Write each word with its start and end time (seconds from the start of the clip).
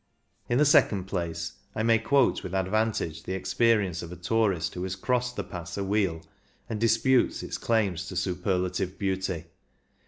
In 0.49 0.57
the 0.57 0.65
second 0.65 1.03
place 1.03 1.59
I 1.75 1.83
may 1.83 1.99
quote 1.99 2.41
with 2.41 2.55
advantage 2.55 3.21
the 3.21 3.33
experience 3.35 4.01
of 4.01 4.11
a 4.11 4.15
tourist 4.15 4.73
who 4.73 4.81
has 4.81 4.95
crossed 4.95 5.35
the 5.35 5.43
Pass 5.43 5.75
awheel, 5.77 6.23
and 6.67 6.79
disputes 6.81 7.43
its 7.43 7.59
claims 7.59 8.07
to 8.07 8.15
superlative 8.15 8.97
beauty. 8.97 9.45